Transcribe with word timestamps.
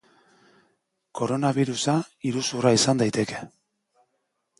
Koronabirusa 1.19 1.95
iruzurra 2.29 2.73
izan 2.79 3.03
daiteke! 3.03 3.43